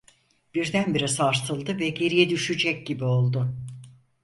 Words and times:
Birdenbire 0.55 1.07
sarsıldı 1.07 1.79
ve 1.79 1.89
geriye 1.89 2.29
düşecek 2.29 2.87
gibi 2.87 3.03
oldu. 3.03 3.53